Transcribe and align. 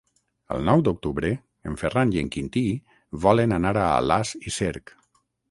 El 0.53 0.63
nou 0.69 0.79
d'octubre 0.87 1.29
en 1.71 1.75
Ferran 1.81 2.15
i 2.15 2.23
en 2.23 2.31
Quintí 2.37 2.65
volen 3.27 3.55
anar 3.59 3.75
a 3.85 3.93
Alàs 4.01 4.35
i 4.41 4.57
Cerc. 4.59 4.97